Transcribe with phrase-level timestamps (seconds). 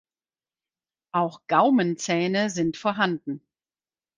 [1.11, 3.45] Auch Gaumenzähne sind vorhanden.